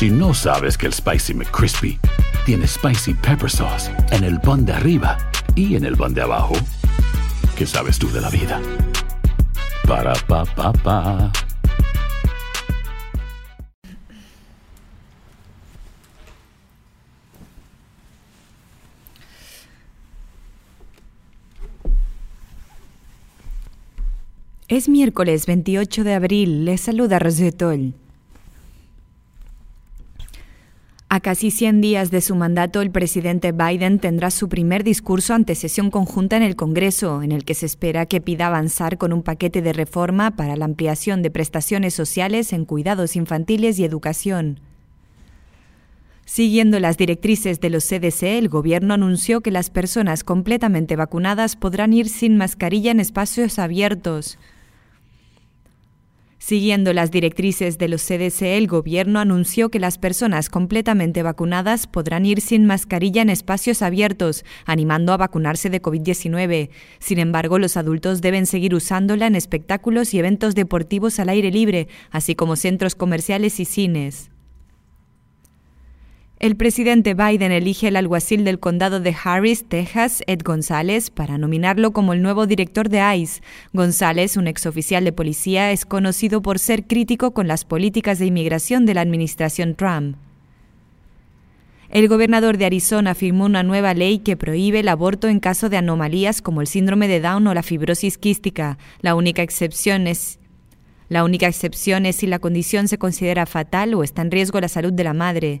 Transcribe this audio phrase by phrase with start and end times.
[0.00, 1.98] Si no sabes que el Spicy McCrispy
[2.46, 5.18] tiene Spicy Pepper Sauce en el pan de arriba
[5.54, 6.54] y en el pan de abajo,
[7.54, 8.62] ¿qué sabes tú de la vida?
[9.86, 11.30] Para, pa, pa, pa.
[24.66, 26.64] Es miércoles 28 de abril.
[26.64, 27.99] Les saluda Rosetol.
[31.20, 35.54] A casi 100 días de su mandato, el presidente Biden tendrá su primer discurso ante
[35.54, 39.22] sesión conjunta en el Congreso, en el que se espera que pida avanzar con un
[39.22, 44.60] paquete de reforma para la ampliación de prestaciones sociales en cuidados infantiles y educación.
[46.24, 51.92] Siguiendo las directrices de los CDC, el gobierno anunció que las personas completamente vacunadas podrán
[51.92, 54.38] ir sin mascarilla en espacios abiertos.
[56.50, 62.26] Siguiendo las directrices de los CDC, el gobierno anunció que las personas completamente vacunadas podrán
[62.26, 66.70] ir sin mascarilla en espacios abiertos, animando a vacunarse de COVID-19.
[66.98, 71.86] Sin embargo, los adultos deben seguir usándola en espectáculos y eventos deportivos al aire libre,
[72.10, 74.29] así como centros comerciales y cines.
[76.40, 81.90] El presidente Biden elige al alguacil del condado de Harris, Texas, Ed González, para nominarlo
[81.90, 83.42] como el nuevo director de ICE.
[83.74, 88.86] González, un exoficial de policía, es conocido por ser crítico con las políticas de inmigración
[88.86, 90.16] de la administración Trump.
[91.90, 95.76] El gobernador de Arizona firmó una nueva ley que prohíbe el aborto en caso de
[95.76, 98.78] anomalías como el síndrome de Down o la fibrosis quística.
[99.02, 100.38] La única excepción es
[101.10, 104.68] la única excepción es si la condición se considera fatal o está en riesgo la
[104.68, 105.60] salud de la madre.